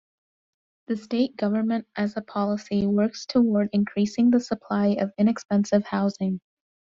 The 0.87 0.97
state 0.97 1.37
government 1.37 1.87
as 1.95 2.17
a 2.17 2.23
policy 2.23 2.87
works 2.87 3.27
toward 3.27 3.69
increasing 3.71 4.31
the 4.31 4.39
supply 4.39 4.95
of 4.99 5.13
inexpensive 5.19 5.85
housing. 5.85 6.41